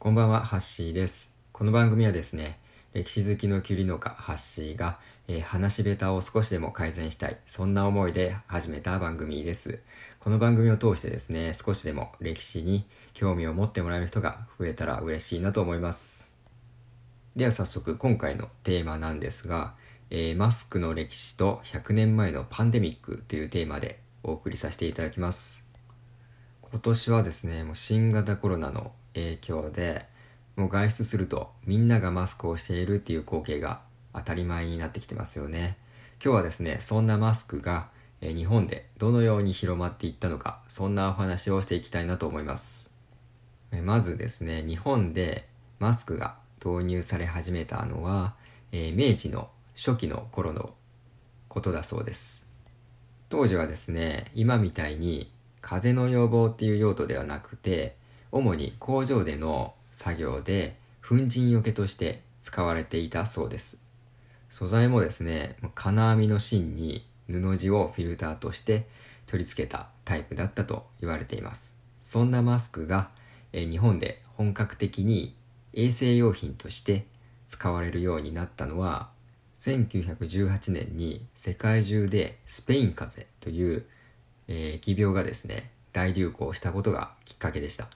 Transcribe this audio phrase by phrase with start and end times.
[0.00, 1.36] こんばんは、ハッシーです。
[1.50, 2.60] この番組はですね、
[2.92, 9.82] 歴史好きのキュリ農家ハッシーが、えー話し下手を少しでも改善したい、そんな思いで始めた番組です。
[10.20, 16.32] この番組を通してですね、少しでも歴史に興味を持ってもらえる人が増えたら嬉しいなと思います。
[17.34, 19.74] では早速、今回のテーマなんですが、
[20.10, 25.66] えーマスクの歴史と100年前のパンデミックというテーマでお送りさせていただきます。
[26.70, 30.06] 今年はですね、もう新型コロナの影響で、
[30.56, 33.80] もう外出するとみんながマスクをしているっていう光景が
[34.12, 35.76] 当たり前になってきてますよね。
[36.22, 37.88] 今日はですね、そんなマスクが、
[38.20, 42.90] 日本でどのように広まっていったのか、そんなお話をしていきたいなと思います。
[43.84, 45.46] まずですね、日本で
[45.78, 48.34] マスクが導入され始めたのは、
[48.72, 50.74] え明治の初期の頃の
[51.48, 52.46] ことだそうです。
[53.28, 55.30] 当時はですね、今みたいに
[55.60, 57.97] 風邪の予防っていう用途ではなくて、
[58.32, 63.80] 主に工場での作業で粉塵よけとして使われていたそうです。
[64.50, 68.86] 素材もですね、金網の芯に布地をフィルターとして
[69.26, 71.74] 取り付けたタイプだったと言われています。
[72.00, 73.10] そんなマスクが、
[73.52, 75.34] 日本で本格的に
[75.72, 77.06] 衛生用品として
[77.46, 79.10] 使われるようになったのは
[79.56, 83.86] 1918年に世界中でスペイン風邪という、
[84.48, 87.88] えー疫病がですね大流行したことがきっかけでした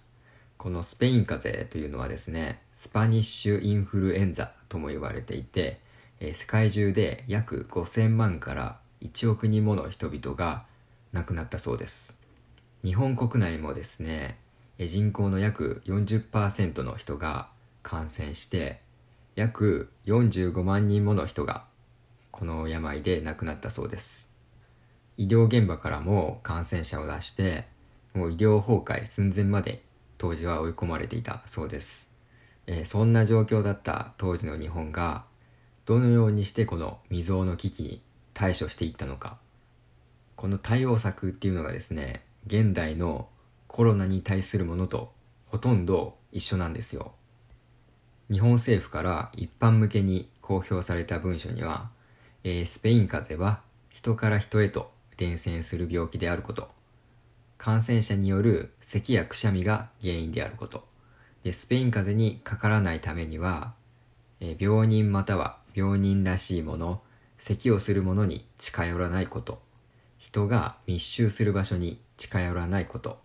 [0.63, 5.81] このスペイン風邪というのはですねスパニッシュインフルエンザとも言われていて、
[6.21, 10.65] え世界中で約5000万から1億人もの人々が
[11.13, 12.17] 亡くなったそうです。
[12.85, 14.39] 日本国内もですね
[14.79, 17.49] え人口の約40%の人が
[17.83, 18.83] 感染して
[19.35, 21.65] 約45万人もの人が
[22.31, 24.31] この病で亡くなったそうです。
[25.17, 27.65] 医療現場からも感染者を出して
[28.15, 29.83] もう医療崩壊寸前まで
[30.23, 32.15] 当時は追い込まれていたそうです、
[32.69, 35.25] えーそんな状況だった当時の日本が
[35.85, 39.39] どのようにしてこの未曾有の危機に対処していったのか。
[40.37, 43.29] この対応策っていうのがですね現代の
[43.67, 45.13] コロナに対するものと
[45.47, 47.15] ほとんど一緒なんですよ。
[48.31, 51.91] 日本政府から一般向けに公表された文書には、
[52.45, 53.61] えースペイン風邪は
[53.91, 56.69] 人から人へと伝染する病気であること
[57.63, 60.85] 感染者による咳やくしゃみが原因であること。
[61.45, 63.75] でスペイン風邪にかからないためには、
[64.41, 67.03] え病人または病人らしいもの
[67.39, 69.63] 咳をするものに近寄らないこと。
[70.19, 73.21] 人が密集する場所に近寄らないこと。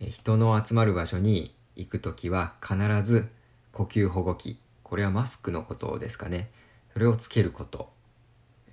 [0.00, 3.28] え人の集まる場所に行くときは必ず
[3.70, 4.58] 呼吸保護器。
[4.82, 6.50] これはマスクのことですかね。
[6.94, 7.90] それをつけること。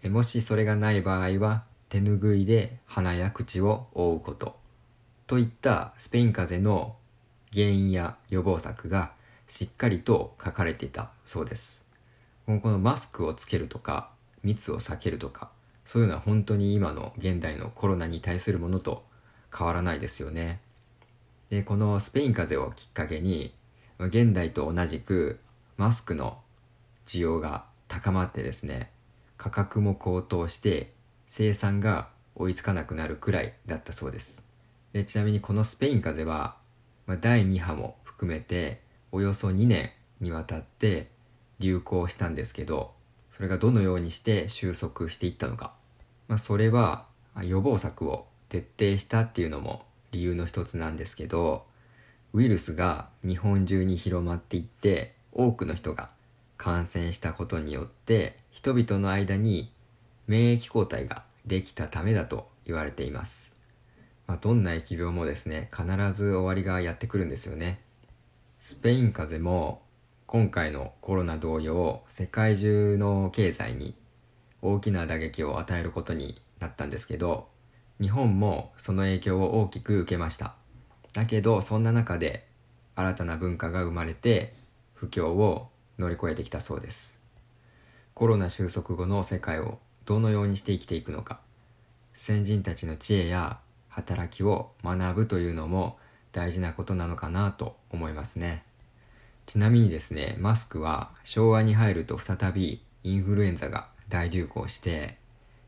[0.01, 4.57] えもしそれがない場合は手ぬぐいで鼻や口を覆うこと。
[5.29, 6.95] といったスペイン風邪の
[7.53, 9.11] 原因や予防策が
[9.45, 11.87] しっかりと書かれていたそうです。
[12.47, 14.09] もうこのマスクをつけるとか
[14.41, 15.51] 密を避けるとか
[15.85, 19.05] そういうのは本当に今の現代のコロナに対するものと
[19.55, 20.61] 変わらないですよね。
[21.51, 23.53] でこのスペイン風邪をきっかけに
[23.99, 25.39] 現代と同じく
[25.77, 26.39] マスクの
[27.05, 28.89] 需要が高まってですね
[29.37, 30.91] 価格も高騰して
[31.27, 34.48] 生産が追いつかなくなるくらいだったそうです。
[34.93, 36.57] でちなみにこのスペイン風邪は、
[37.05, 41.11] まあ、第2波も含めておよそ2年にわたって
[41.59, 42.93] 流行したんですけど
[43.31, 45.73] それがどのようにして収束していったのか、
[46.27, 47.05] まあ、それは
[47.43, 51.65] 予防策を徹底したっていうのも理由の一つなんですけど
[52.33, 56.09] ウイルスが日本中に広まっていって多くの人が
[56.57, 59.71] 感染したことによって人々の間に
[60.27, 63.55] 免疫抗体ができたためだと言われています、
[64.29, 67.81] まあ、どんな疫病もですね必ず終わりがやってくるんですよね。
[68.59, 69.81] スペイン風邪も
[70.27, 73.95] 今回のコロナ同様世界中の経済に
[74.61, 77.47] 大きな打撃を与えることになったんですけど
[77.99, 80.53] 日本もその影響を大きく受けました。
[81.13, 82.45] だけどそんな中で
[82.93, 84.53] 新たな文化が生まれて
[84.93, 87.19] 不況を乗り越えてきたそうです。
[88.13, 91.39] コロナ収束後の世界をどのようにして生きていくのか。
[92.13, 93.59] 先人たちの知恵や
[93.89, 95.97] 働きを学ぶというのも
[96.31, 98.63] 大事なことなのかなと思いますね。
[99.45, 105.17] ちなみにですねマスクは昭和に入ると再びインフルエンザが大流行して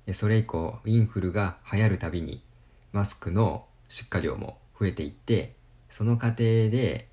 [0.06, 2.44] でそれ以降インフルが流行るたびに
[2.92, 5.56] マスクの出荷量も増えていって
[5.90, 7.08] その過程で、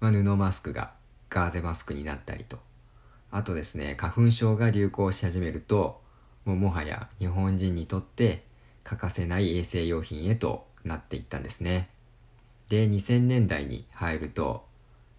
[0.00, 0.92] まあ、布マスクが
[1.28, 2.58] ガーゼマスクになったりと。
[3.30, 6.00] あとですね花粉症が流行し始めると
[6.44, 8.44] もうもはや日本人にとって
[8.90, 11.90] 欠かせない衛生用品へとなっていったんですね
[12.68, 14.64] で2000年代に入ると、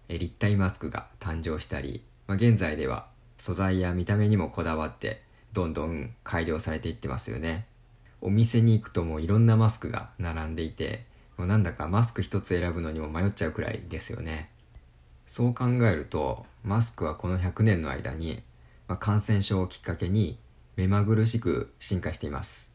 [0.08, 5.22] え立体マスクが誕生したり、まあ、現在では素材や見た目にもこだわって
[5.52, 7.66] どんどん改良されていってますよね。
[8.22, 11.04] お店に行くともういろんなマスクが並んでいて、
[11.36, 14.48] もうなんだかマスク一つ選ぶのにも迷っちゃうくらいですよね。
[15.26, 18.42] そう考えると、マスクはこの100年の間に、
[18.88, 20.38] まあ、感染症をきっかけに
[20.76, 22.71] 目まぐるしく進化しています。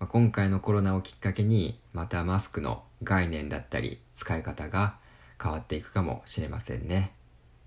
[0.00, 4.96] まあ、今回のコロナをきっかけに、またマスクの概念だったり使い方が
[5.40, 7.12] 変わっていくかもしれませんね。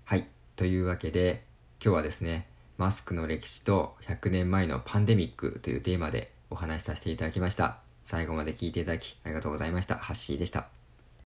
[0.04, 0.26] はい。
[0.56, 1.44] というわけで、
[1.82, 7.78] 今日はですね、マスクの歴史と100年前のパンデミックというテーマでお話しさせていただきました。
[8.02, 9.94] 最後まで聞いていただきありがとうございました。
[9.94, 10.73] ハッシーでした。